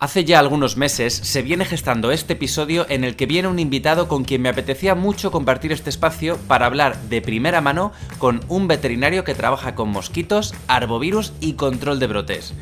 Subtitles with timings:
[0.00, 4.08] Hace ya algunos meses se viene gestando este episodio en el que viene un invitado
[4.08, 8.66] con quien me apetecía mucho compartir este espacio para hablar de primera mano con un
[8.66, 12.54] veterinario que trabaja con mosquitos, arbovirus y control de brotes.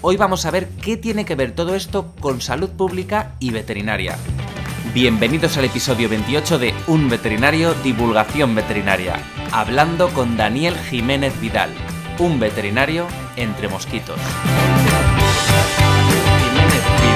[0.00, 4.16] Hoy vamos a ver qué tiene que ver todo esto con salud pública y veterinaria.
[4.94, 9.20] Bienvenidos al episodio 28 de Un Veterinario Divulgación Veterinaria,
[9.52, 11.68] hablando con Daniel Jiménez Vidal,
[12.18, 13.06] un veterinario
[13.36, 14.18] entre mosquitos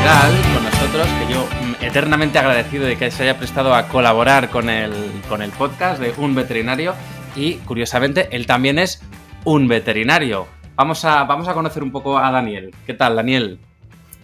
[0.00, 4.70] con nosotros, que yo mm, eternamente agradecido de que se haya prestado a colaborar con
[4.70, 4.92] el,
[5.28, 6.94] con el podcast de Un Veterinario
[7.36, 9.02] y curiosamente él también es
[9.44, 10.48] un veterinario.
[10.74, 12.74] Vamos a, vamos a conocer un poco a Daniel.
[12.86, 13.60] ¿Qué tal, Daniel?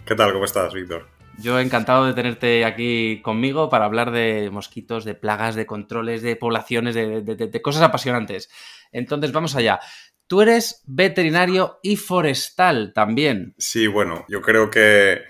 [0.03, 0.33] ¿Qué tal?
[0.33, 1.07] ¿Cómo estás, Víctor?
[1.37, 6.35] Yo encantado de tenerte aquí conmigo para hablar de mosquitos, de plagas, de controles, de
[6.35, 8.49] poblaciones, de, de cosas apasionantes.
[8.91, 9.79] Entonces, vamos allá.
[10.25, 13.53] Tú eres veterinario y forestal también.
[13.59, 15.21] Sí, bueno, yo creo que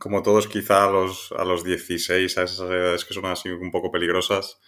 [0.00, 3.70] como todos quizá a los, a los 16, a esas edades que son así un
[3.70, 4.58] poco peligrosas,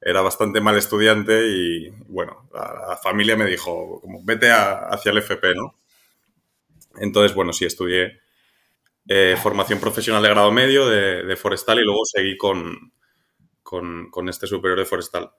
[0.00, 5.54] era bastante mal estudiante y bueno, la, familia me dijo, como, vete hacia el FP,
[5.54, 5.74] ¿no?
[6.96, 8.20] Entonces, bueno, sí, estudié
[9.06, 12.92] eh, formación profesional de grado medio de, forestal y luego seguí con,
[13.62, 15.30] con, este superior de forestal.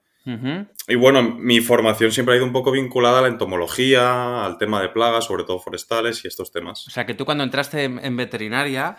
[0.88, 4.80] Y bueno, mi formación siempre ha ido un poco vinculada a la entomología, al tema
[4.80, 6.86] de plagas, sobre todo forestales y estos temas.
[6.86, 8.96] O sea, que tú cuando entraste en veterinaria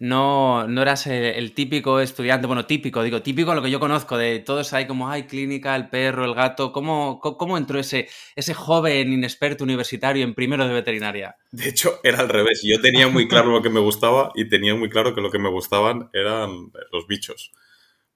[0.00, 4.38] no, no eras el, típico estudiante, bueno, típico, digo, típico lo que yo conozco, de
[4.38, 9.12] todos hay como, hay clínica, el perro, el gato, ¿cómo, cómo entró ese, ese joven
[9.12, 11.36] inexperto universitario en primero de veterinaria?
[11.50, 14.76] De hecho, era al revés, yo tenía muy claro lo que me gustaba y tenía
[14.76, 17.50] muy claro que lo que me gustaban eran los bichos.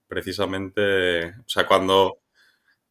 [0.07, 2.22] Precisamente, o sea, cuando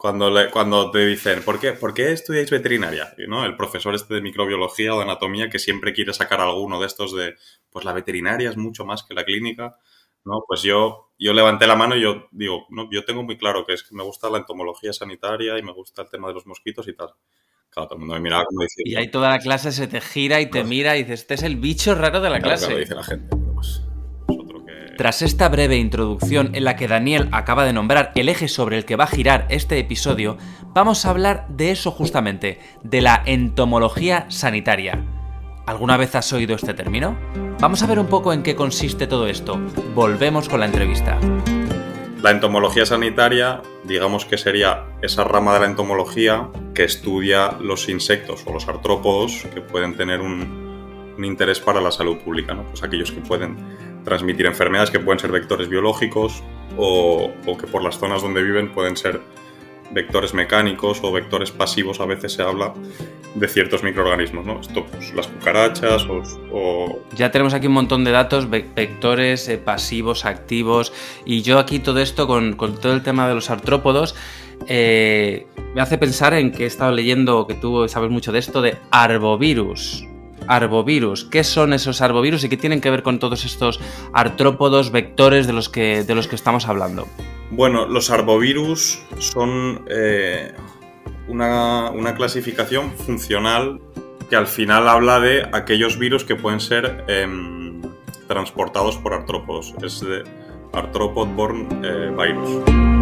[0.02, 3.14] cuando, cuando te dicen, ¿por qué, ¿por qué estudiáis veterinaria?
[3.28, 3.46] ¿no?
[3.46, 7.14] El profesor este de microbiología o de anatomía que siempre quiere sacar alguno de estos
[7.14, 7.36] de,
[7.70, 9.78] pues la veterinaria es mucho más que la clínica,
[10.24, 10.42] ¿no?
[10.44, 13.74] Pues yo, yo levanté la mano y yo digo, no, yo tengo muy claro que
[13.74, 16.88] es que me gusta la entomología sanitaria y me gusta el tema de los mosquitos
[16.88, 17.10] y tal.
[17.70, 18.90] Claro, todo el mundo me miraba como diciendo...
[18.90, 21.44] Y ahí toda la clase se te gira y te mira y dices, este es
[21.44, 22.66] el bicho raro de la clase.
[22.66, 23.41] Claro, dice la gente.
[24.96, 28.84] Tras esta breve introducción en la que Daniel acaba de nombrar el eje sobre el
[28.84, 30.36] que va a girar este episodio,
[30.74, 35.02] vamos a hablar de eso justamente, de la entomología sanitaria.
[35.66, 37.16] ¿Alguna vez has oído este término?
[37.58, 39.58] Vamos a ver un poco en qué consiste todo esto.
[39.94, 41.18] Volvemos con la entrevista.
[42.20, 48.44] La entomología sanitaria, digamos que sería esa rama de la entomología que estudia los insectos
[48.46, 52.64] o los artrópodos que pueden tener un, un interés para la salud pública, ¿no?
[52.64, 53.56] Pues aquellos que pueden
[54.04, 56.42] transmitir enfermedades que pueden ser vectores biológicos
[56.76, 59.20] o, que por las zonas donde viven pueden ser
[59.92, 62.72] vectores mecánicos o vectores pasivos, a veces se habla
[63.34, 64.60] de ciertos microorganismos, ¿no?
[64.60, 66.06] Esto, pues, las cucarachas
[66.50, 70.92] o, Ya tenemos aquí un montón de datos, vectores eh, pasivos, activos,
[71.26, 74.14] y yo aquí todo esto con, todo el tema de los artrópodos,
[74.66, 78.62] eh, me hace pensar en que he estado leyendo, que tú sabes mucho de esto,
[78.62, 80.06] de arbovirus
[80.48, 81.24] arbovirus.
[81.24, 83.80] ¿Qué son esos arbovirus y qué tienen que ver con todos estos
[84.12, 87.06] artrópodos, vectores de los que, de los que estamos hablando?
[87.50, 90.52] Bueno, los arbovirus son eh,
[91.28, 93.80] una, clasificación funcional
[94.30, 97.82] que al final habla de aquellos virus que pueden ser em,
[98.26, 99.74] transportados por artrópodos.
[99.82, 100.24] Es de
[100.72, 103.01] Arthropod-borne eh, virus.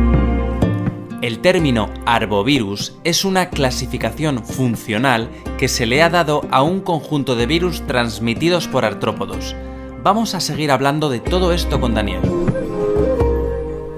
[1.22, 7.36] El término arbovirus es una clasificación funcional que se le ha dado a un conjunto
[7.36, 9.54] de virus transmitidos por artrópodos.
[10.02, 12.22] Vamos a seguir hablando de todo esto con Daniel.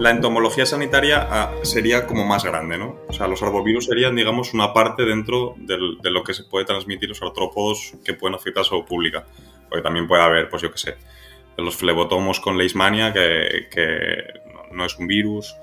[0.01, 2.97] La entomología sanitaria ah, sería como más grande, ¿no?
[3.09, 7.09] O sea, los arbovirus serían, digamos, una parte dentro de lo que se puede transmitir
[7.09, 9.25] los artrópodos que pueden afectar a la salud pública.
[9.69, 10.97] Porque también puede haber, pues yo qué sé,
[11.57, 14.25] los flebotomos con leishmania, que, que
[14.73, 15.55] no es un virus,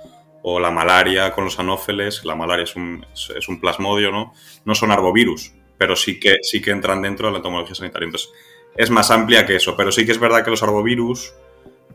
[0.41, 4.33] o la malaria con los anófeles, la malaria es un, es un plasmodio, ¿no?
[4.65, 8.05] No son arbovirus, pero sí que, sí que entran dentro de la entomología sanitaria.
[8.05, 8.29] Entonces,
[8.75, 11.33] es más amplia que eso, pero sí que es verdad que los arbovirus,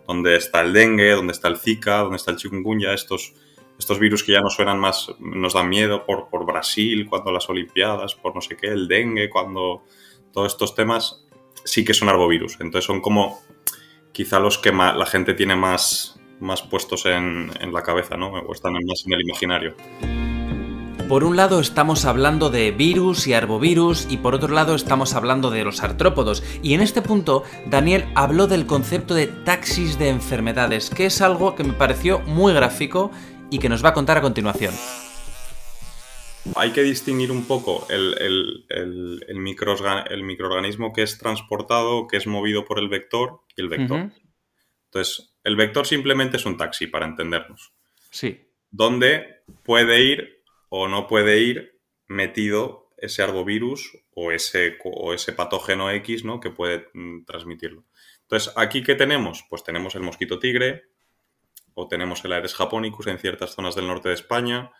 [0.06, 3.32] donde está el dengue, donde está el zika, donde está el chikungunya, estos,
[3.78, 7.48] estos virus que ya nos suenan más, nos dan miedo por, por Brasil, cuando las
[7.48, 9.84] Olimpiadas, por no sé qué, el dengue, cuando
[10.32, 11.24] todos estos temas,
[11.64, 12.58] sí que son arbovirus.
[12.60, 13.40] Entonces son como
[14.12, 18.28] quizá los que la gente tiene más, más puestos en, la cabeza, ¿no?
[18.28, 19.74] O están más en el imaginario.
[21.08, 25.50] Por un lado estamos hablando de virus y arbovirus y por otro lado estamos hablando
[25.50, 26.42] de los artrópodos.
[26.62, 31.56] Y en este punto Daniel habló del concepto de taxis de enfermedades, que es algo
[31.56, 33.10] que me pareció muy gráfico
[33.50, 34.72] y que nos va a contar a continuación.
[36.56, 42.78] Hay que distinguir un poco el, el, microorganismo que es transportado, que es movido por
[42.78, 44.10] el vector, y el vector.
[44.86, 47.72] Entonces, el vector simplemente es un taxi, para entendernos.
[48.10, 48.48] Sí.
[48.70, 55.90] Donde puede ir o no puede ir metido ese arbovirus o ese, o ese patógeno
[55.90, 56.40] X ¿no?
[56.40, 57.84] que puede mm, transmitirlo.
[58.22, 59.44] Entonces, ¿aquí qué tenemos?
[59.48, 60.84] Pues tenemos el mosquito tigre
[61.74, 64.70] o tenemos el Aedes japonicus en ciertas zonas del norte de España,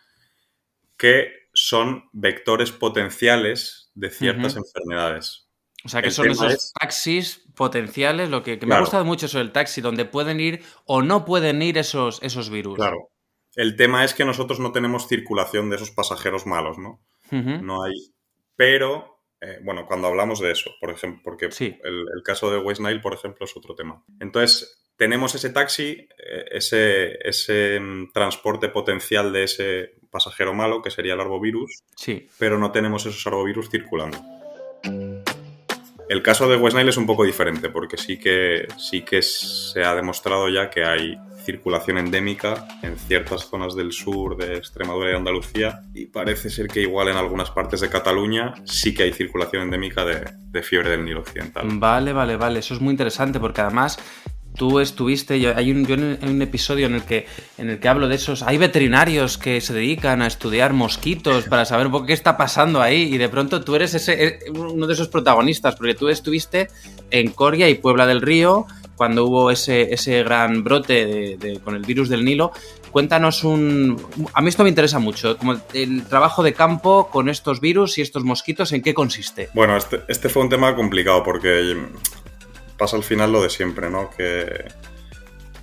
[0.97, 5.44] que son vectores potenciales de ciertas enfermedades.
[5.85, 9.51] O sea, que son esos taxis potenciales, lo que, me ha gustado mucho eso del
[9.51, 12.75] taxi, donde pueden ir o no pueden ir esos, esos virus.
[12.75, 13.11] Claro.
[13.55, 17.01] El tema es que nosotros no tenemos circulación de esos pasajeros malos, ¿no?
[17.31, 17.93] No hay.
[18.55, 22.99] Pero, eh, bueno, cuando hablamos de eso, por ejemplo, porque el, caso de West Nile,
[22.99, 24.03] por ejemplo, es otro tema.
[24.19, 30.89] Entonces, tenemos ese taxi, eh, ese, ese mm, transporte potencial de ese pasajero malo, que
[30.89, 32.27] sería el arbovirus, sí.
[32.39, 34.17] pero no tenemos esos arbovirus circulando.
[36.07, 39.83] El caso de West Nile es un poco diferente, porque sí que, sí que se
[39.83, 45.15] ha demostrado ya que hay circulación endémica en ciertas zonas del sur de Extremadura y
[45.15, 49.61] Andalucía y parece ser que igual en algunas partes de Cataluña sí que hay circulación
[49.63, 51.67] endémica de, de fiebre del Nilo Occidental.
[51.73, 53.99] Vale, vale, vale, eso es muy interesante porque además
[54.55, 57.25] tú estuviste, yo, hay un, en un episodio en el, que,
[57.57, 61.65] en el que hablo de esos, hay veterinarios que se dedican a estudiar mosquitos para
[61.65, 64.93] saber un poco qué está pasando ahí y de pronto tú eres eh, uno de
[64.93, 66.69] esos protagonistas, porque tú estuviste
[67.11, 68.65] en Coria y Puebla del Río
[68.95, 72.51] cuando hubo ese, ese gran brote con el virus del Nilo.
[72.91, 74.01] Cuéntanos un...
[74.33, 78.01] A mí esto me interesa mucho, como el trabajo de campo con estos virus y
[78.01, 79.49] estos mosquitos, ¿en qué consiste?
[79.53, 81.75] Bueno, este, este fue un tema complicado porque
[82.77, 84.09] pasa al final lo de siempre, ¿no?
[84.09, 84.65] Que,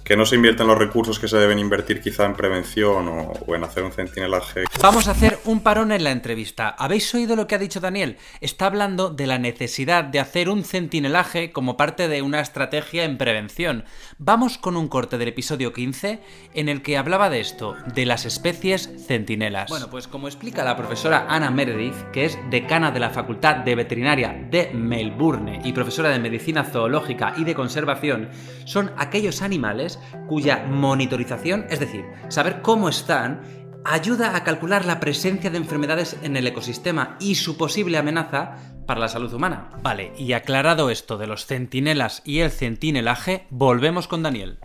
[0.04, 3.64] que no se invierten los recursos que se deben invertir quizá en prevención o, en
[3.64, 4.64] hacer un centinelaje.
[4.80, 6.68] Vamos a hacer un parón en la entrevista.
[6.68, 8.16] ¿Habéis oído lo que ha dicho Daniel?
[8.40, 13.18] Está hablando de la necesidad de hacer un centinelaje como parte de una estrategia en
[13.18, 13.84] prevención.
[14.18, 16.20] Vamos con un corte del episodio 15
[16.54, 19.68] en el que hablaba de esto, de las especies centinelas.
[19.68, 23.74] Bueno, pues como explica la profesora Anna Meredith, que es decana de la Facultad de
[23.74, 28.30] Veterinaria de Melbourne y profesora de Medicina Zoológica y de Conservación,
[28.64, 29.91] son aquellos animales
[30.28, 33.40] cuya monitorización, es decir, saber cómo están,
[33.84, 38.56] ayuda a calcular la presencia de enfermedades en el ecosistema y su posible amenaza
[38.86, 39.70] para la salud humana.
[39.82, 44.58] Vale, y aclarado esto de los centinelas y el centinelaje, volvemos con Daniel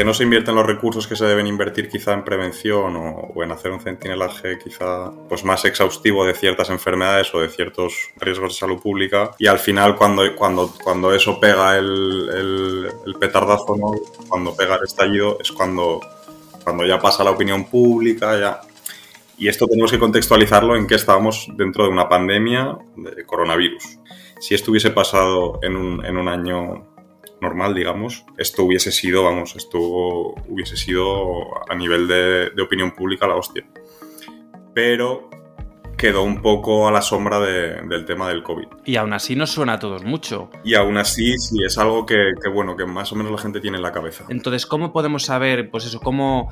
[0.00, 3.52] que no se invierten los recursos que se deben invertir quizá en prevención o, en
[3.52, 8.60] hacer un centinelaje quizá pues más exhaustivo de ciertas enfermedades o de ciertos riesgos de
[8.60, 13.92] salud pública y al final cuando, cuando, cuando eso pega el, el, petardazo, ¿no?
[14.26, 16.00] cuando pega el estallido es cuando,
[16.64, 18.60] cuando ya pasa la opinión pública, ya...
[19.36, 23.98] Y esto tenemos que contextualizarlo en que estábamos dentro de una pandemia de coronavirus.
[24.40, 26.89] Si esto hubiese pasado en un, en un año
[27.40, 33.36] normal, digamos, esto hubiese sido, vamos, esto hubiese sido a nivel de, opinión pública la
[33.36, 33.66] hostia.
[34.74, 35.30] Pero
[35.96, 38.66] quedó un poco a la sombra del tema del COVID.
[38.86, 40.48] Y aún así nos suena a todos mucho.
[40.64, 43.76] Y aún así, sí, es algo que, bueno, que más o menos la gente tiene
[43.76, 44.24] en la cabeza.
[44.30, 46.50] Entonces, ¿cómo podemos saber, pues eso, cómo,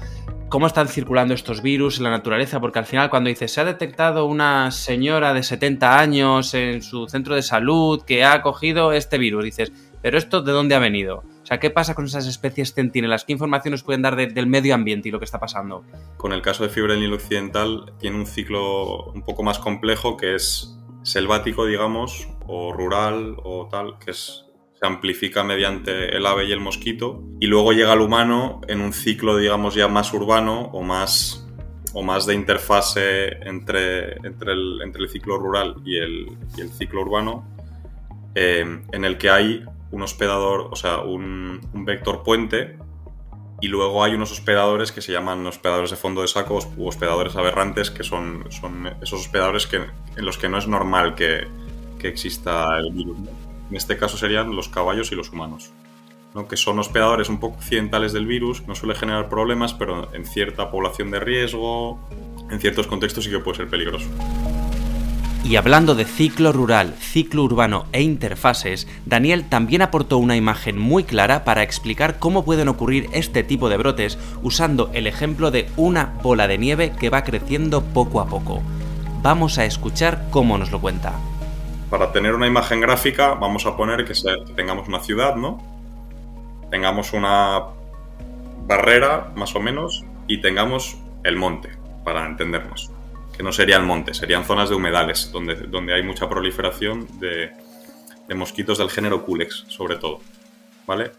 [0.51, 2.61] cómo están circulando estos virus en la naturaleza?
[2.61, 7.09] Porque al final, cuando dices, se ha detectado una señora de 70 años en su
[7.09, 11.25] centro de salud que ha cogido este virus, dices, pero esto de dónde ha venido?
[11.43, 13.25] O sea, ¿qué pasa con esas especies centinelas?
[13.25, 15.85] ¿Qué información nos pueden dar del medio ambiente y lo que está pasando?
[16.17, 20.17] Con el caso de fiebre del Nilo Occidental tiene un ciclo un poco más complejo
[20.17, 24.45] que es selvático, digamos, o rural o tal, que es,
[24.79, 28.93] se amplifica mediante el ave y el mosquito, y luego llega al humano en un
[28.93, 31.45] ciclo, digamos, ya más urbano o más
[31.95, 36.69] o más de interfase entre, entre, el, entre el ciclo rural y el, y el
[36.69, 37.49] ciclo urbano,
[38.35, 42.79] eh, en el que hay un hospedador, o sea, un, vector puente,
[43.61, 47.35] y luego hay unos hospedadores que se llaman hospedadores de fondo de sacos u hospedadores
[47.37, 48.45] aberrantes, que son,
[49.03, 51.47] esos hospedadores que, en los que no es normal que,
[52.03, 53.19] exista el virus.
[53.71, 55.73] En este caso serían los caballos y los humanos,
[56.33, 56.47] ¿no?
[56.47, 60.71] que son hospedadores un poco occidentales del virus, no suele generar problemas, pero en cierta
[60.71, 61.99] población de riesgo,
[62.51, 64.09] en ciertos contextos sí que puede ser peligroso.
[65.45, 71.05] Y hablando de ciclo rural, ciclo urbano e interfases, Daniel también aportó una imagen muy
[71.05, 76.19] clara para explicar cómo pueden ocurrir este tipo de brotes usando el ejemplo de una
[76.23, 78.63] bola de nieve que va creciendo poco a poco.
[79.23, 81.13] Vamos a escuchar cómo nos lo cuenta.
[81.89, 84.13] Para tener una imagen gráfica vamos a poner que
[84.55, 85.63] tengamos una ciudad, ¿no?
[86.71, 87.63] Tengamos una
[88.67, 91.71] barrera, más o menos, y tengamos el monte,
[92.05, 92.91] para entendernos
[93.39, 97.53] que no serían montes, serían zonas de humedales, donde, donde hay mucha proliferación de,
[98.35, 100.21] mosquitos del género Culex, sobre todo.
[100.89, 101.13] ¿vale?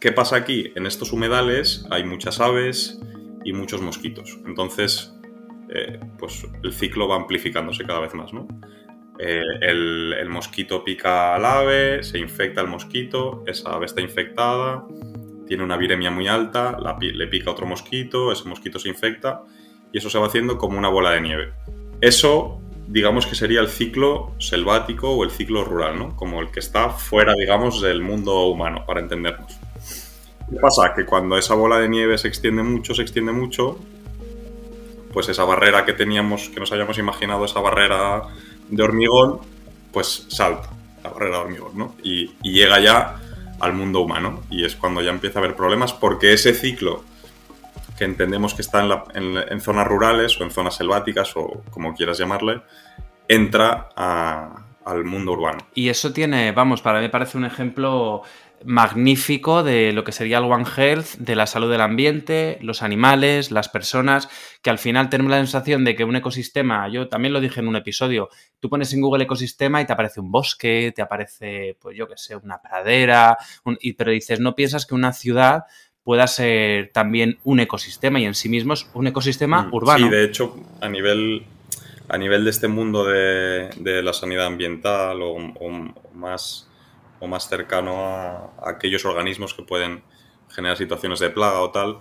[0.00, 0.72] ¿Qué pasa aquí?
[0.74, 2.98] En estos humedales hay muchas aves
[3.44, 4.36] y muchos mosquitos.
[4.46, 5.14] Entonces,
[5.68, 8.48] eh, pues el ciclo va amplificándose cada vez más, ¿no?
[9.20, 14.84] Eh, el, mosquito pica al ave, se infecta el mosquito, esa ave está infectada,
[15.46, 19.44] tiene una viremia muy alta, le pica otro mosquito, ese mosquito se infecta
[19.92, 21.52] y eso se va haciendo como una bola de nieve.
[22.00, 26.16] Eso, digamos que sería el ciclo selvático o el ciclo rural, ¿no?
[26.16, 29.58] Como el que está fuera, digamos, del mundo humano, para entendernos.
[30.50, 30.94] ¿Qué pasa?
[30.94, 33.78] Que cuando esa bola de nieve se extiende mucho, se extiende mucho,
[35.12, 38.22] pues esa barrera que teníamos, que nos habíamos imaginado, esa barrera
[38.68, 39.40] de hormigón,
[39.92, 40.70] pues salta,
[41.02, 41.94] la barrera de hormigón, ¿no?
[42.02, 43.20] Y, llega ya
[43.60, 44.42] al mundo humano.
[44.50, 47.02] Y es cuando ya empieza a haber problemas porque ese ciclo
[47.98, 48.82] que entendemos que está
[49.14, 52.62] en, zonas rurales o en zonas selváticas o como quieras llamarle,
[53.26, 55.58] entra al mundo urbano.
[55.74, 58.22] Y eso tiene, vamos, para mí parece un ejemplo
[58.64, 63.50] magnífico de lo que sería el One Health, de la salud del ambiente, los animales,
[63.50, 64.28] las personas,
[64.62, 67.68] que al final tenemos la sensación de que un ecosistema, yo también lo dije en
[67.68, 68.28] un episodio,
[68.58, 72.16] tú pones en Google ecosistema y te aparece un bosque, te aparece, pues yo qué
[72.16, 73.38] sé, una pradera,
[73.80, 75.64] y, pero dices, no piensas que una ciudad
[76.08, 80.06] pueda ser también un ecosistema y en sí mismo es un ecosistema mm, urbano.
[80.06, 81.44] Sí, de hecho, a nivel,
[82.08, 83.68] a nivel de este mundo de,
[84.02, 85.36] la sanidad ambiental o
[86.14, 86.66] más
[87.20, 90.02] o más cercano a, aquellos organismos que pueden
[90.48, 91.98] generar situaciones de plaga o tal,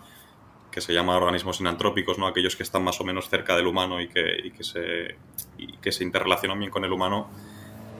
[0.71, 2.27] que se llaman organismos inantrópicos, ¿no?
[2.27, 5.17] aquellos que están más o menos cerca del humano y que, que, se,
[5.81, 7.29] que se interrelacionan bien con el humano,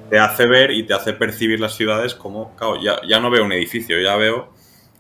[0.09, 3.43] te hace ver y te hace percibir las ciudades como, claro, ya, ya no veo
[3.43, 4.55] un edificio, ya veo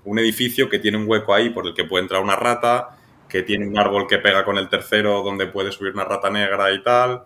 [0.07, 2.97] un edificio que tiene un hueco ahí por el que puede entrar una rata,
[3.27, 6.71] que tiene un árbol que pega con el tercero donde puede subir una rata negra
[6.71, 7.23] y tal,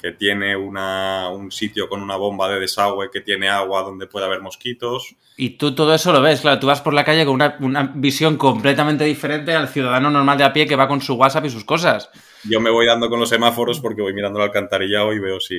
[0.00, 4.26] que tiene una, un sitio con una bomba de desagüe que tiene agua donde puede
[4.26, 5.16] haber mosquitos.
[5.36, 7.92] Y tú todo eso lo ves, claro, tú vas por la calle con una, una,
[7.94, 11.50] visión completamente diferente al ciudadano normal de a pie que va con su WhatsApp y
[11.50, 12.10] sus cosas.
[12.44, 15.56] Yo me voy dando con los semáforos porque voy mirando el alcantarillado y veo si,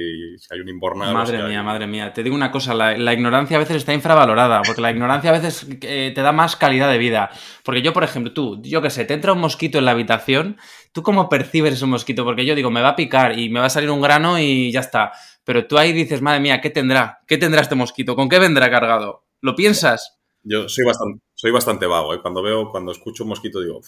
[0.50, 1.14] hay un inbornado.
[1.14, 2.14] Madre mía, madre mía.
[2.14, 5.68] Te digo una cosa, la, ignorancia a veces está infravalorada, porque la ignorancia a veces
[5.82, 7.32] eh, te da más calidad de vida.
[7.64, 10.58] Porque yo, por ejemplo, tú, yo qué sé, te entra un mosquito en la habitación,
[10.92, 12.24] ¿tú cómo percibes ese mosquito?
[12.24, 14.72] Porque yo digo, me va a picar y me va a salir un grano y
[14.72, 15.12] ya está.
[15.44, 17.20] Pero tú ahí dices, madre mía, ¿qué tendrá?
[17.28, 18.16] ¿Qué tendrá este mosquito?
[18.16, 19.26] ¿Con qué vendrá cargado?
[19.42, 20.20] ¿Lo piensas?
[20.44, 22.22] Yo soy bastante, soy bastante vago, ¿eh?
[22.22, 23.82] Cuando veo, cuando escucho un mosquito digo,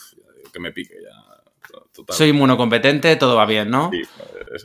[0.52, 1.42] que me pique ya
[2.10, 3.90] soy inmunocompetente, todo va bien, ¿no?
[3.92, 4.02] Sí,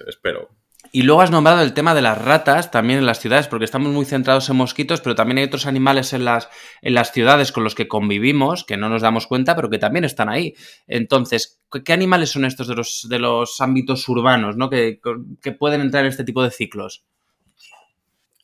[0.07, 0.49] espero.
[0.97, 3.93] Y luego has nombrado el tema de las ratas también en las ciudades, porque estamos
[3.93, 6.49] muy centrados en mosquitos, pero también hay otros animales en las,
[6.81, 10.07] en las ciudades con los que convivimos, que no nos damos cuenta, pero que también
[10.07, 10.55] están ahí.
[10.87, 14.71] Entonces, ¿qué animales son estos de los, de los ámbitos urbanos, ¿no?
[14.71, 14.99] que,
[15.43, 17.05] que pueden entrar en este tipo de ciclos?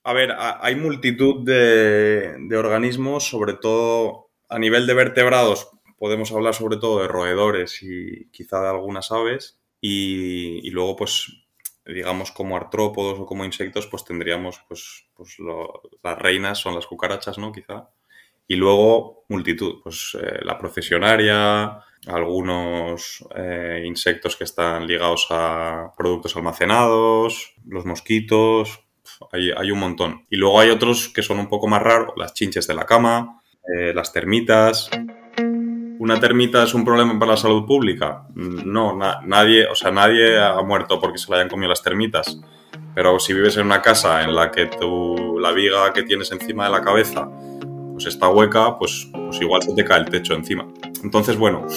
[0.05, 6.53] A ver, hay multitud de, de organismos, sobre todo a nivel de vertebrados, podemos hablar
[6.53, 9.59] sobre todo de roedores y quizá de algunas aves.
[9.85, 11.42] Y, luego, pues,
[11.87, 15.37] digamos, como artrópodos o como insectos, pues tendríamos, pues, pues
[16.03, 17.53] las reinas son las cucarachas, ¿no?
[17.53, 17.89] Quizá.
[18.47, 26.37] Y luego, multitud, pues eh, la procesionaria, algunos eh, insectos que están ligados a productos
[26.37, 28.81] almacenados, los mosquitos,
[29.31, 30.27] hay, hay, un montón.
[30.29, 33.43] Y luego hay otros que son un poco más raros, las chinches de la cama,
[33.77, 34.91] eh, las termitas.
[36.03, 38.25] ¿Una termita es un problema para la salud pública?
[38.35, 42.41] No, nadie, o sea, nadie ha muerto porque se le hayan comido las termitas.
[42.93, 46.65] Pero si vives en una casa en la que tu, la viga que tienes encima
[46.65, 47.29] de la cabeza
[47.93, 50.67] pues está hueca, pues, pues igual se te cae el techo encima.
[51.05, 51.69] Entonces, bueno,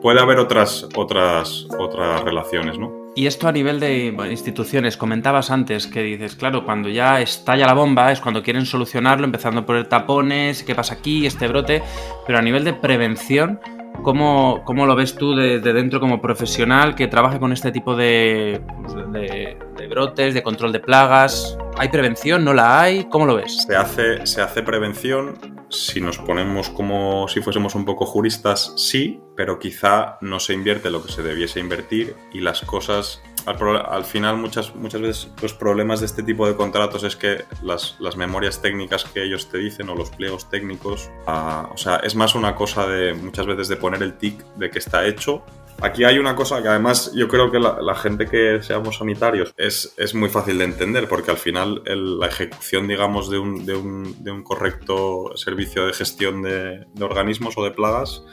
[0.00, 2.97] puede haber otras, otras, otras relaciones, ¿no?
[3.18, 7.74] Y esto a nivel de instituciones, comentabas antes que dices, claro, cuando ya estalla la
[7.74, 11.82] bomba es cuando quieren solucionarlo, empezando por el tapones, qué pasa aquí, este brote,
[12.28, 13.58] pero a nivel de prevención,
[14.04, 18.60] ¿cómo, cómo lo ves tú de, dentro como profesional que trabaja con este tipo de,
[18.82, 21.58] pues, de, de, brotes, de control de plagas?
[21.76, 22.44] ¿Hay prevención?
[22.44, 23.08] ¿No la hay?
[23.10, 23.64] ¿Cómo lo ves?
[23.66, 29.20] Se hace, se hace prevención, si nos ponemos como si fuésemos un poco juristas, sí,
[29.36, 34.36] pero quizá no se invierte lo que se debiese invertir y las cosas, al, final
[34.36, 38.60] muchas, muchas veces los problemas de este tipo de contratos es que las, las memorias
[38.60, 42.54] técnicas que ellos te dicen o los pliegos técnicos, ah, o sea, es más una
[42.54, 45.44] cosa de muchas veces de poner el tic de que está hecho
[45.80, 49.94] Aquí hay una cosa que además yo creo que la, gente que seamos sanitarios es,
[49.96, 54.24] es, muy fácil de entender porque al final la ejecución, digamos, de un, de, un,
[54.24, 58.24] de un, correcto servicio de gestión de, organismos o de plagas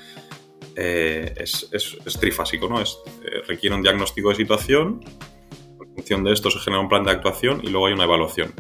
[0.76, 2.82] eh, es, es, trifásico, ¿no?
[2.82, 5.02] Es, eh, requiere un diagnóstico de situación,
[5.80, 8.56] en función de esto se genera un plan de actuación y luego hay una evaluación.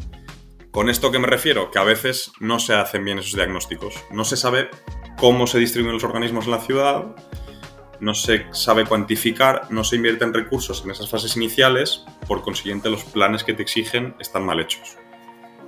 [0.69, 1.71] ¿Con esto que me refiero?
[1.71, 3.95] Que a veces no se hacen bien esos diagnósticos.
[4.11, 4.69] No se sabe
[5.17, 7.15] cómo se distribuyen los organismos en la ciudad,
[7.99, 13.03] no se sabe cuantificar, no se invierten recursos en esas fases iniciales, por consiguiente los
[13.03, 14.97] planes que te exigen están mal hechos.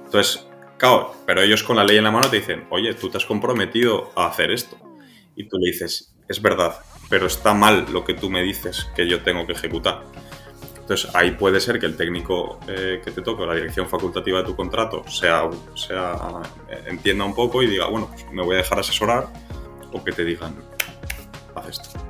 [0.05, 3.17] Entonces, claro, pero ellos con la ley en la mano te dicen, oye, tú te
[3.17, 4.77] has comprometido a hacer esto.
[5.35, 6.79] Y tú le dices, es verdad,
[7.09, 10.03] pero está mal lo que tú me dices que yo tengo que ejecutar.
[10.87, 14.45] Entonces ahí puede ser que el técnico eh, que te toque, la dirección facultativa de
[14.45, 16.15] tu contrato, sea, sea,
[16.69, 19.27] eh, entienda un poco y diga, bueno, pues me voy a dejar asesorar
[19.91, 20.55] o que te digan,
[21.55, 22.06] haz esto.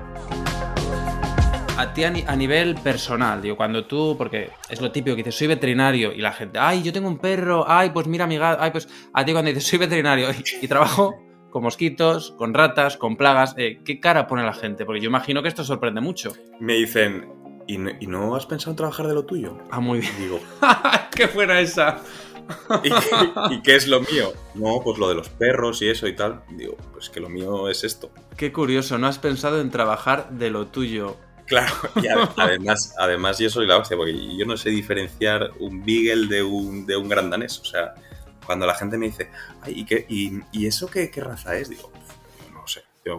[1.78, 5.48] A ti a, nivel personal, digo, cuando tú, porque es lo típico que dices, soy
[5.48, 8.72] veterinario y la gente, ay, yo tengo un perro, ay, pues mira mi gato, ay,
[8.72, 10.30] pues a ti cuando dices, soy veterinario
[10.62, 11.16] y, trabajo
[11.52, 14.86] con mosquitos, con ratas, con plagas, eh, ¿qué cara pone la gente?
[14.86, 16.34] Porque yo imagino que esto sorprende mucho.
[16.60, 17.28] Me dicen,
[17.68, 19.58] ¿Y no, has pensado en trabajar de lo tuyo?
[19.70, 20.14] Ah, muy bien.
[20.18, 20.40] Digo,
[21.16, 22.02] ¿qué fuera esa?
[23.52, 24.32] ¿Y, qué es lo mío?
[24.56, 26.44] No, pues lo de los perros y eso y tal.
[26.56, 28.10] Digo, pues que lo mío es esto.
[28.38, 31.18] Qué curioso, no has pensado en trabajar de lo tuyo.
[31.48, 36.28] Claro, y además, además yo soy la hostia, porque yo no sé diferenciar un beagle
[36.28, 37.60] de un, de un gran danés.
[37.60, 37.96] O sea,
[38.46, 39.30] cuando la gente me dice,
[39.62, 41.70] Ay, ¿y, qué, y, eso qué, qué raza es?
[41.70, 41.92] Digo,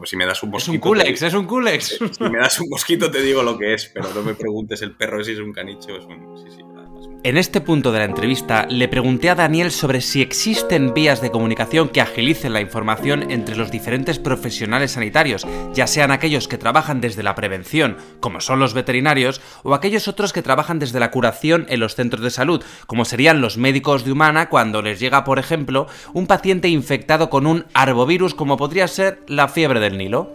[0.05, 0.73] si me das un mosquito.
[0.73, 1.99] Es un culex, es un culex.
[2.19, 4.97] Si me das un mosquito te digo lo que es, pero no me preguntes el
[4.97, 6.39] perro si es un caniche o es un.
[6.39, 6.63] Sí, sí,
[7.25, 11.33] en este punto de la entrevista le pregunté a Daniel sobre si existen vías de
[11.33, 17.01] comunicación que agilicen la información entre los diferentes profesionales sanitarios, ya sean aquellos que trabajan
[17.01, 21.67] desde la prevención, como son los veterinarios, o aquellos otros que trabajan desde la curación
[21.69, 25.41] en los centros de salud, como serían los médicos de humana cuando les llega, por
[25.41, 30.31] ejemplo, un paciente infectado con un arbovirus como podría ser la fiebre del Nilo.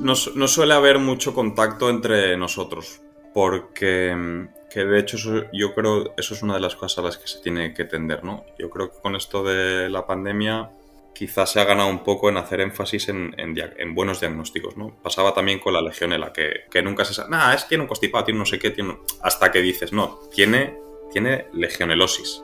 [0.00, 3.00] No, suele haber mucho contacto entre nosotros,
[3.32, 5.16] porque mm, que de hecho
[5.52, 8.22] yo creo eso es una de las cosas a las que se tiene que tender,
[8.22, 8.44] ¿no?
[8.58, 10.70] Yo creo que con esto de la pandemia
[11.14, 14.94] quizás se ha ganado un poco en hacer énfasis en, en, buenos diagnósticos, ¿no?
[15.02, 17.88] Pasaba también con la legionela, que, que nunca se sabe, nada, es que tiene un
[17.88, 18.98] constipado, tiene no sé qué, tiene...
[19.22, 20.76] hasta que dices, no, tiene,
[21.10, 22.42] tiene legionelosis.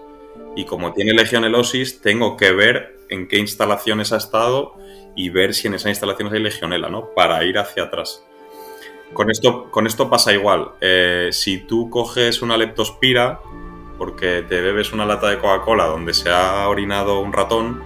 [0.57, 4.75] Y como tiene legionelosis, tengo que ver en qué instalaciones ha estado
[5.14, 7.11] y ver si en esas instalaciones hay legionela, ¿no?
[7.14, 8.25] Para ir hacia atrás.
[9.12, 10.72] Con esto, con esto pasa igual.
[10.81, 13.40] Eh, si tú coges una leptospira,
[13.98, 17.83] porque te bebes una lata de Coca-Cola donde se ha orinado un ratón,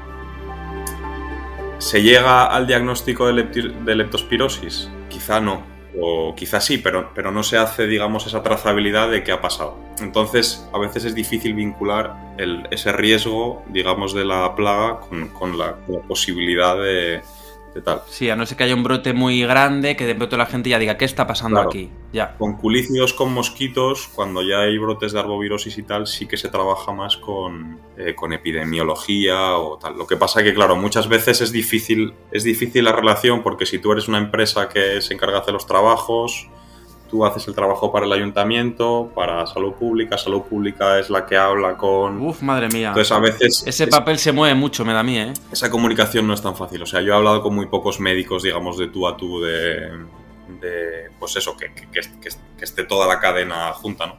[1.79, 4.91] ¿se llega al diagnóstico de, leptospirosis?
[5.09, 5.67] Quizá no,
[6.01, 9.77] o quizá sí, pero, pero no se hace, digamos, esa trazabilidad de qué ha pasado.
[10.01, 12.15] Entonces, a veces es difícil vincular
[12.71, 15.01] ese riesgo, digamos, de la plaga
[15.33, 17.23] con la posibilidad de,
[18.09, 20.71] Sí, a no ser que haya un brote muy grande que de pronto la gente
[20.71, 21.91] ya diga, ¿qué está pasando aquí?
[22.13, 22.37] Ya.
[22.37, 26.49] Con culícidos con mosquitos, cuando ya hay brotes de arbovirosis y tal, sí que se
[26.49, 29.97] trabaja más con, eh, con epidemiología o tal.
[29.97, 33.79] Lo que pasa que, claro, muchas veces es difícil, es difícil la relación porque si
[33.79, 36.49] tú eres una empresa que se encarga de hacer los trabajos,
[37.09, 41.37] tú haces el trabajo para el ayuntamiento, para salud pública, salud pública es la que
[41.37, 42.21] habla con...
[42.21, 42.89] Uf, madre mía.
[42.89, 43.65] Entonces a veces...
[43.67, 45.33] Ese papel se mueve mucho, me da a mí, ¿eh?
[45.51, 46.83] Esa comunicación no es tan fácil.
[46.83, 49.91] O sea, yo he hablado con muy pocos médicos, digamos, de tú a tú, de...
[50.61, 54.17] de pues eso, que, que, que, esté toda la cadena junta, ¿no?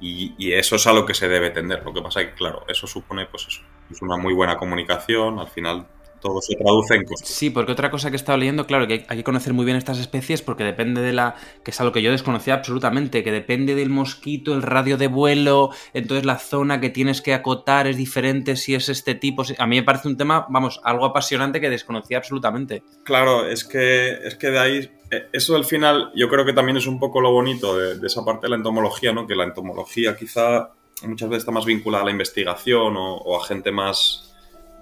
[0.00, 1.82] Y, y, eso es a lo que se debe tender.
[1.84, 5.38] Lo que pasa es que, claro, eso supone, pues eso, es una muy buena comunicación.
[5.38, 5.86] Al final
[6.20, 7.06] todo se traduce en.
[7.22, 9.76] Sí, porque otra cosa que he estado leyendo, claro, que hay que conocer muy bien
[9.76, 13.74] estas especies porque depende de la, que es algo que yo desconocía absolutamente, que depende
[13.74, 18.56] del mosquito, el radio de vuelo, entonces la zona que tienes que acotar es diferente
[18.56, 19.42] si es este tipo.
[19.58, 22.82] A mí me parece un tema, vamos, algo apasionante que desconocía absolutamente.
[23.04, 26.76] Claro, es que, es que de ahí, eh, eso al final, yo creo que también
[26.76, 29.26] es un poco lo bonito de, esa parte de la entomología, ¿no?
[29.26, 30.70] Que la entomología quizá
[31.02, 34.29] muchas veces está más vinculada a la investigación o a gente más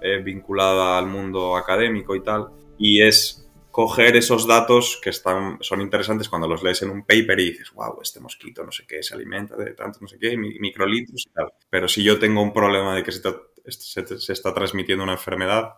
[0.01, 5.81] eh, vinculada al mundo académico y tal, y es coger esos datos que están, son
[5.81, 9.03] interesantes cuando los lees en un paper y dices, wow, este mosquito no sé qué,
[9.03, 11.53] se alimenta de tanto no sé qué, microlitros y tal.
[11.69, 13.21] Pero si yo tengo un problema de que se,
[13.69, 15.75] se, está transmitiendo una enfermedad,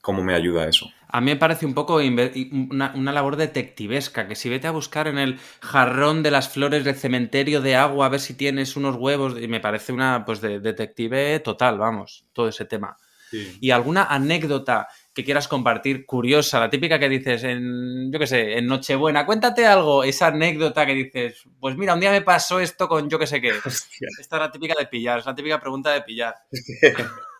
[0.00, 0.90] ¿cómo me ayuda eso?
[1.08, 5.06] A mí me parece un poco una, una, labor detectivesca, que si vete a buscar
[5.06, 8.96] en el jarrón de las flores del cementerio de agua a ver si tienes unos
[8.96, 12.96] huevos, y me parece una, pues, de detective total, vamos, todo ese tema.
[13.60, 18.58] Y alguna anécdota que quieras compartir curiosa, la típica que dices en, yo qué sé,
[18.58, 22.88] en Nochebuena, cuéntate algo, esa anécdota que dices, pues mira, un día me pasó esto
[22.88, 23.50] con yo qué sé qué.
[23.50, 26.34] Esta es la típica de pillar, es la típica pregunta de pillar.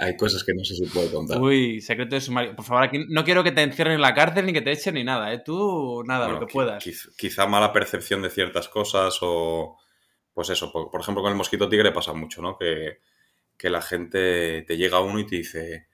[0.00, 1.40] Hay cosas que no sé si puedo contar.
[1.40, 2.54] Uy, secreto de sumario.
[2.54, 4.94] Por favor, aquí no quiero que te encierren en la cárcel ni que te echen
[4.94, 5.42] ni nada, ¿eh?
[5.44, 6.84] Tú, nada, lo que puedas.
[7.16, 9.78] Quizá mala percepción de ciertas cosas o,
[10.32, 12.56] pues eso, por, ejemplo, con el mosquito tigre pasa mucho, ¿no?
[12.56, 12.98] Que,
[13.56, 15.88] que la gente te llega uno y te dice,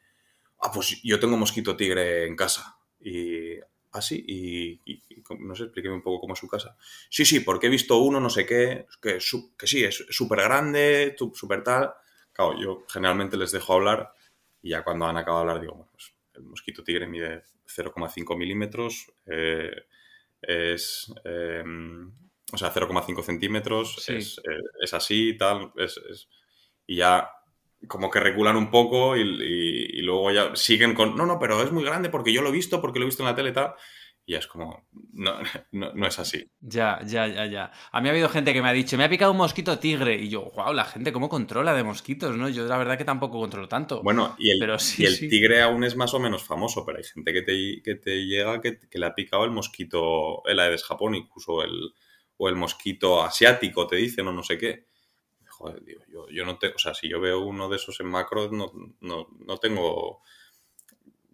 [0.61, 2.79] ah, pues yo tengo mosquito tigre en casa.
[3.01, 3.59] Y
[3.93, 4.81] así, y,
[5.41, 6.77] no sé, explíqueme un poco cómo es su casa.
[7.09, 9.19] Sí, sí, porque he visto uno, no sé qué, que,
[9.59, 11.93] que sí, es súper grande, súper tal.
[12.33, 14.13] Claro, yo generalmente les dejo hablar
[14.63, 18.37] y ya cuando han acabado de hablar digo, bueno, pues el mosquito tigre mide 0,5
[18.37, 19.85] milímetros, eh,
[20.41, 22.13] es, em,
[22.53, 26.29] o sea, 0,5 centímetros, es, eh, es, así, tal, es,
[26.87, 27.31] y ya
[27.89, 31.85] como que reculan un poco y, luego ya siguen con, no, no, pero es muy
[31.85, 33.75] grande porque yo lo he visto, porque lo he visto en la tele y tal.
[34.27, 35.41] Y es como, no,
[35.73, 36.51] no, es así.
[36.61, 37.73] Ya, ya, ya, ya.
[37.91, 40.17] A mí ha habido gente que me ha dicho, me ha picado un mosquito tigre.
[40.17, 42.49] Y yo, wow, la gente cómo controla de mosquitos, ¿no?
[42.49, 44.03] Yo la verdad que tampoco controlo tanto.
[44.03, 47.43] Bueno, y el, el tigre aún es más o menos famoso, pero hay gente que
[47.43, 51.95] te, que te llega que, le ha picado el mosquito, el Aedes japonicus o el,
[52.37, 54.90] o el mosquito asiático, te dicen, o no sé qué
[56.31, 59.59] yo, no tengo, o sea, si yo veo uno de esos en macro, no, no,
[59.59, 60.23] tengo,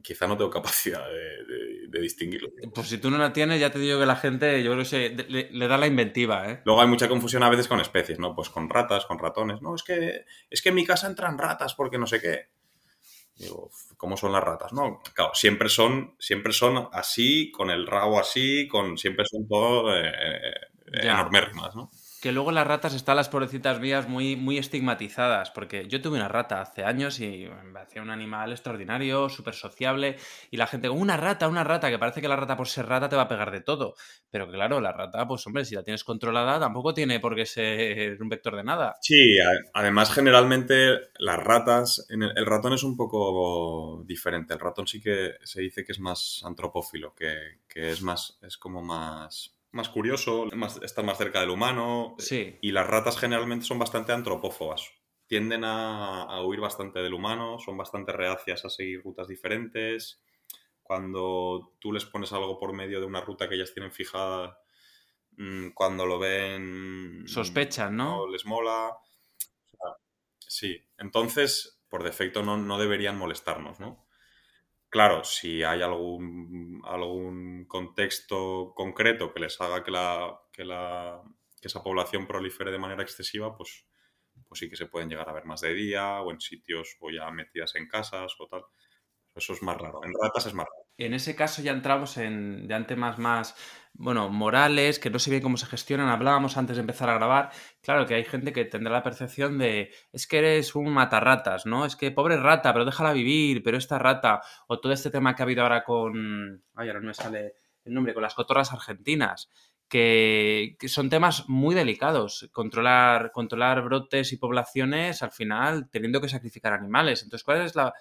[0.03, 2.51] quizá no tengo capacidad de, distinguirlo.
[2.75, 5.49] Pues si tú no la tienes, ya te digo que la gente, yo creo que
[5.51, 6.61] le, da la inventiva, ¿eh?
[6.67, 8.35] Luego hay mucha confusión a veces con especies, ¿no?
[8.35, 9.63] Pues con ratas, con ratones.
[9.63, 12.51] No, es que, es que en mi casa entran ratas porque no sé qué.
[13.37, 14.75] Digo, ¿cómo son las ratas?
[14.75, 19.97] No, claro, siempre son, siempre son así, con el rabo así, con, siempre son todo
[19.97, 21.91] eh, eh enormérrimas, ¿no?
[22.27, 26.27] Que luego las ratas están las pobrecitas mías muy, muy estigmatizadas, porque yo tuve una
[26.27, 30.17] rata hace años y me hacía un animal extraordinario, súper sociable,
[30.51, 33.09] y la gente, una rata, una rata, que parece que la rata por ser rata
[33.09, 33.95] te va a pegar de todo.
[34.29, 38.21] Pero claro, la rata, pues hombre, si la tienes controlada, tampoco tiene por qué ser
[38.21, 38.97] un vector de nada.
[39.03, 39.39] Sí,
[39.73, 44.53] además generalmente las ratas, el, ratón es un poco diferente.
[44.53, 48.57] El ratón sí que se dice que es más antropófilo, que, que es más, es
[48.57, 52.17] como más más curioso, más, están más cerca del humano.
[52.19, 52.59] Sí.
[52.61, 54.91] Y las ratas generalmente son bastante antropófobas.
[55.29, 60.23] Tienden a, huir bastante del humano, son bastante reacias a seguir rutas diferentes.
[60.83, 64.59] Cuando tú les pones algo por medio de una ruta que ellas tienen fijada,
[65.37, 67.25] mm, cuando lo ven...
[67.27, 68.27] Sospechan, ¿no?
[68.29, 68.97] les mola.
[70.39, 74.06] sí, entonces, por defecto no, no deberían molestarnos, ¿no?
[74.91, 81.23] Claro, si hay algún, algún contexto concreto que les haga que, la, que, la,
[81.61, 83.85] que esa población prolifere de manera excesiva, pues,
[84.49, 87.11] pues sí que se pueden llegar a ver más de día o en sitios o
[87.11, 88.63] ya metidas en casas o tal.
[89.35, 90.01] Eso es más raro.
[90.05, 90.86] En ratas es más raro.
[90.99, 93.55] En ese caso ya entramos en, temas más,
[93.93, 96.09] bueno, morales, que no sé bien cómo se gestionan.
[96.09, 97.51] Hablábamos antes de empezar a grabar.
[97.83, 101.85] Claro que hay gente que tendrá la percepción de, es que eres un matarratas, ¿no?
[101.85, 104.41] Es que pobre rata, pero déjala vivir, pero esta rata.
[104.69, 107.55] O todo este tema que ha habido ahora con, ay, ahora no me sale
[107.85, 109.51] el nombre, con las cotorras argentinas.
[109.89, 112.49] Que, que, son temas muy delicados.
[112.53, 117.23] Controlar, controlar brotes y poblaciones, al final, teniendo que sacrificar animales.
[117.23, 117.95] Entonces, ¿cuál es la,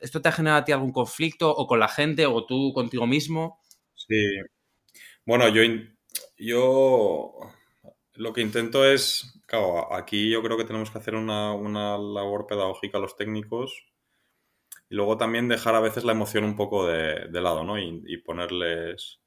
[0.00, 3.06] ¿Esto te ha generado a ti algún conflicto o con la gente o tú contigo
[3.06, 3.60] mismo?
[3.94, 4.36] Sí.
[5.24, 5.62] Bueno, yo,
[6.36, 7.32] yo
[8.14, 11.52] lo que intento es, claro, aquí yo creo que tenemos que hacer una,
[11.98, 13.86] labor pedagógica a los técnicos
[14.88, 17.78] y luego también dejar a veces la emoción un poco de, lado, ¿no?
[17.78, 19.20] Y, ponerles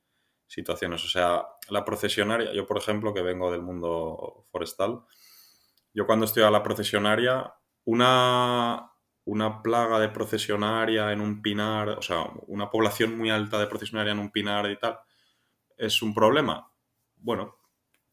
[0.48, 1.04] situaciones.
[1.04, 5.02] O sea, la procesionaria, yo por ejemplo, que vengo del mundo forestal,
[5.94, 7.54] yo cuando estoy a la procesionaria,
[7.86, 8.92] una,
[9.28, 14.14] una plaga de procesionaria en un pinar, o sea, una población muy alta de procesionaria
[14.14, 15.00] en un pinar y tal,
[15.78, 16.72] ¿es un problema?
[17.18, 17.58] Bueno,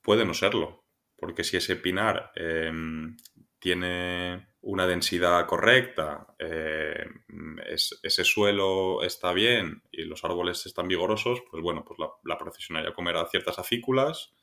[0.02, 0.84] puede no serlo,
[1.16, 3.16] porque si ese pinar em,
[3.60, 11.62] tiene una densidad correcta, em, ese suelo está bien y los árboles están vigorosos, pues
[11.62, 14.34] bueno, pues la, la procesionaria comerá ciertas acículas,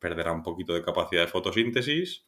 [0.00, 2.26] perderá un poquito de capacidad de fotosíntesis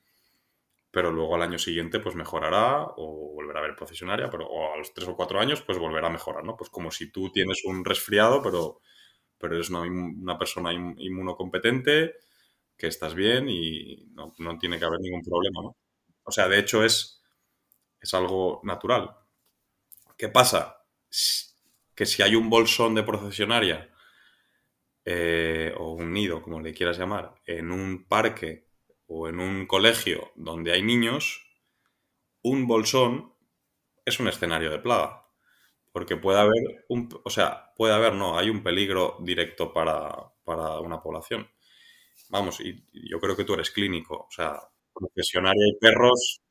[0.93, 4.93] pero luego al año siguiente pues mejorará o volverá a ver procesionaria, pero a los
[4.93, 6.55] tres o cuatro años pues volverá a mejorar, ¿no?
[6.55, 8.81] Pues como si tú tienes un resfriado, pero,
[9.39, 12.17] pero eres una, persona inmunocompetente,
[12.77, 15.77] que estás bien y no, tiene que haber ningún problema, ¿no?
[16.25, 17.23] O sea, de hecho es,
[17.99, 19.17] es algo natural.
[20.19, 20.85] ¿Qué pasa?
[21.95, 23.91] Que si hay un bolsón de procesionaria
[25.07, 28.72] eh, o un nido, como le quieras llamar, en un parque
[29.07, 31.45] o en un colegio donde hay niños,
[32.43, 33.35] un bolsón
[34.05, 35.21] es un escenario de plaga.
[35.93, 40.11] Porque puede haber, un, o sea, puede haber, no, hay un peligro directo para,
[40.45, 41.49] para una población.
[42.31, 44.59] Vamos, y yo creo que tú eres clínico, o sea,
[44.95, 46.43] profesionaria y perros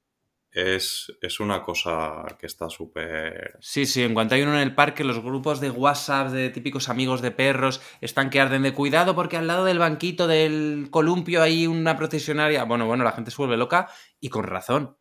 [0.51, 3.57] es, es, una cosa que está súper...
[3.61, 6.89] Sí, sí, en cuanto hay uno en el parque, los grupos de WhatsApp de típicos
[6.89, 11.41] amigos de perros están que arden de cuidado porque al lado del banquito del columpio
[11.41, 12.65] hay una procesionaria.
[12.65, 14.97] Bueno, bueno, la gente se vuelve loca y con razón.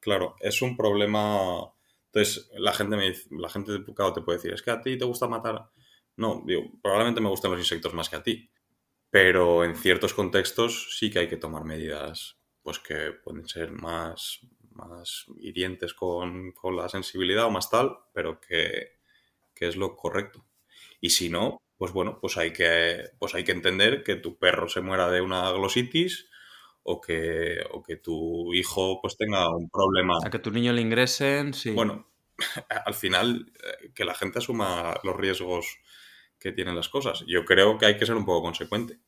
[0.00, 1.72] Claro, es un problema.
[2.06, 4.80] Entonces, la gente me dice, la gente de claro, te puede decir, es que a
[4.80, 5.70] ti te gusta matar.
[6.16, 8.50] No, digo, probablemente me gustan los insectos más que a ti.
[9.10, 14.40] Pero en ciertos contextos sí que hay que tomar medidas pues que pueden ser más,
[14.86, 18.98] más hirientes con, con la sensibilidad o más tal, pero que,
[19.54, 20.44] que es lo correcto.
[21.00, 24.68] Y si no, pues bueno, pues hay que, pues hay que entender que tu perro
[24.68, 26.28] se muera de una glositis
[26.82, 30.18] o que, o que tu hijo pues tenga un problema.
[30.24, 31.70] A que tu niño le ingresen, sí.
[31.70, 32.06] Bueno,
[32.86, 35.78] al final eh, que la gente asuma los riesgos
[36.38, 37.24] que tienen las cosas.
[37.26, 38.98] Yo creo que hay que ser un poco consecuente.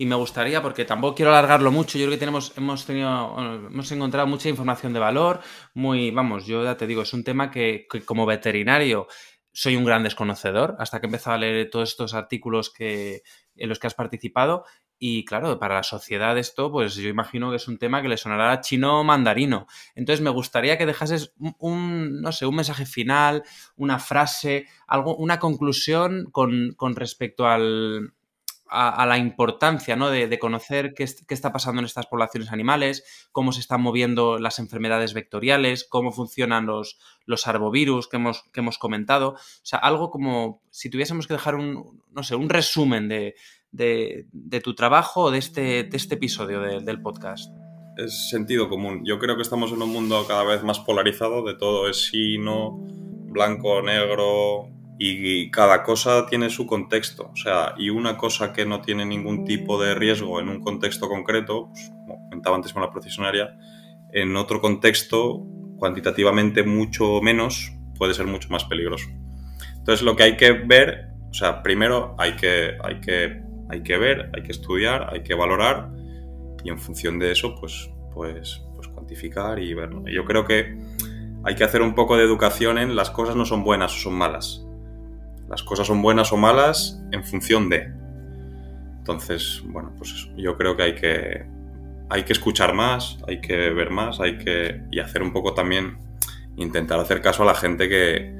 [0.00, 3.90] Y me gustaría, porque tampoco quiero alargarlo mucho, yo creo que tenemos, hemos tenido, hemos
[3.90, 5.40] encontrado mucha información de valor,
[5.74, 9.08] muy, vamos, yo ya te digo, es un tema que, como veterinario
[9.52, 13.22] soy un gran desconocedor hasta que he empezado a leer todos estos artículos que,
[13.56, 14.64] en los que has participado
[15.00, 18.16] y claro, para la sociedad esto, pues yo imagino que es un tema que le
[18.16, 19.66] sonará chino mandarino.
[19.96, 23.42] Entonces me gustaría que dejases un, no sé, un mensaje final,
[23.74, 28.12] una frase, algo, una conclusión con, con respecto al,
[28.70, 30.10] a, la importancia ¿no?
[30.10, 34.58] de, conocer qué, qué, está pasando en estas poblaciones animales, cómo se están moviendo las
[34.58, 39.30] enfermedades vectoriales, cómo funcionan los, los arbovirus que hemos, que hemos comentado.
[39.30, 43.34] O sea, algo como si tuviésemos que dejar un, no sé, un resumen de,
[43.70, 47.52] de, tu trabajo o de este, de este episodio del podcast?
[47.96, 49.02] Es sentido común.
[49.04, 52.38] Yo creo que estamos en un mundo cada vez más polarizado, de todo es sí,
[52.38, 57.30] no, blanco, negro, y cada cosa tiene su contexto.
[57.32, 61.08] O sea, y una cosa que no tiene ningún tipo de riesgo en un contexto
[61.08, 63.56] concreto, pues, como comentaba antes con la procesionaria,
[64.12, 65.44] en otro contexto,
[65.76, 69.08] cuantitativamente mucho menos, puede ser mucho más peligroso.
[69.76, 73.98] Entonces, lo que hay que ver, o sea, primero hay que, hay que hay que
[73.98, 75.90] ver, hay que estudiar, hay que valorar
[76.64, 80.02] y en función de eso, pues, pues, pues cuantificar y verlo.
[80.08, 80.76] Yo creo que
[81.44, 84.14] hay que hacer un poco de educación en las cosas no son buenas o son
[84.14, 84.64] malas.
[85.48, 87.90] Las cosas son buenas o malas en función de.
[88.98, 90.28] Entonces, bueno, pues eso.
[90.36, 91.46] Yo creo que hay que,
[92.10, 94.82] hay que escuchar más, hay que ver más, hay que.
[94.90, 95.98] y hacer un poco también.
[96.56, 98.38] intentar hacer caso a la gente que,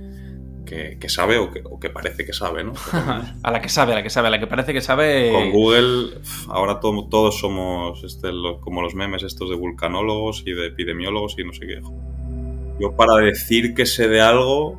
[0.69, 2.75] que, sabe o que, parece que sabe, ¿no?
[3.43, 5.33] a la que sabe, a la que sabe, a la que parece que sabe.
[5.33, 8.29] Con Google, ahora todos somos este,
[8.61, 11.81] como los memes estos de vulcanólogos y de epidemiólogos y no sé qué.
[12.81, 14.79] Yo para decir que sé de algo,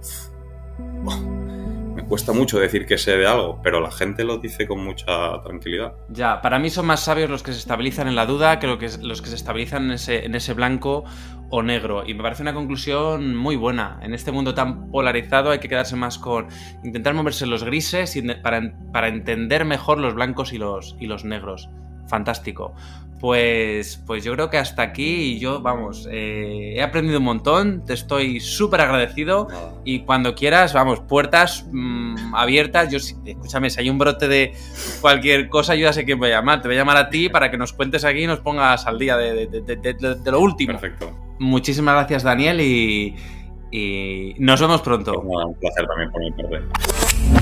[2.10, 5.94] cuesta mucho decir que sé de algo, pero la gente lo dice con mucha tranquilidad.
[6.10, 8.80] Ya, para mí son más sabios los que se estabilizan en la duda que, lo
[8.80, 11.06] que los que se estabilizan en ese, en ese blanco
[11.52, 12.04] o negro.
[12.06, 14.00] Y me parece una conclusión muy buena.
[14.02, 16.48] En este mundo tan polarizado hay que quedarse más con
[16.84, 21.70] intentar moverse los grises para, para entender mejor los blancos y los, y los negros.
[22.10, 22.74] Fantástico.
[23.20, 27.84] Pues, pues yo creo que hasta aquí y yo, vamos, eh, he aprendido un montón,
[27.86, 29.50] te estoy súper agradecido
[29.84, 34.54] y cuando quieras, vamos, puertas mm, abiertas, yo, escúchame, si hay un brote de
[35.02, 37.28] cualquier cosa, yo ya sé quién voy a llamar, te voy a llamar a ti
[37.28, 40.72] para que nos cuentes aquí y nos pongas al día de, de lo último.
[40.80, 41.12] Perfecto.
[41.40, 43.16] Muchísimas gracias, Daniel, y,
[43.72, 45.20] y nos vemos pronto.
[45.20, 47.39] un placer también por mi parte.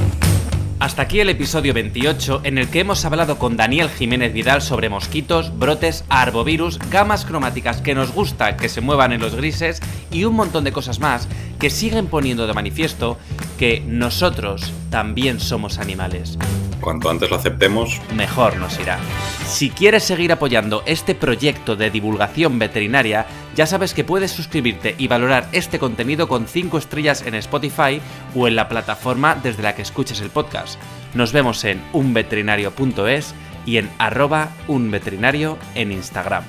[0.88, 4.88] Hasta aquí el episodio 28 en el que hemos hablado con Daniel Jiménez Vidal sobre
[4.88, 10.24] mosquitos, brotes, arbovirus, gamas cromáticas que nos gusta que se muevan en los grises y
[10.24, 11.28] un montón de cosas más
[11.60, 13.18] que siguen poniendo de manifiesto
[13.60, 16.38] que nosotros también somos animales.
[16.82, 19.00] Cuanto antes lo aceptemos, mejor nos irá.
[19.46, 25.08] Si quieres seguir apoyando este proyecto de divulgación veterinaria, ya sabes que puedes suscribirte y
[25.08, 28.02] valorar este contenido con 5 estrellas en Spotify
[28.36, 30.80] o en la plataforma desde la que escuches el podcast.
[31.14, 33.34] Nos vemos en unveterinario.es
[33.66, 36.44] y en arroba unveterinario en Instagram.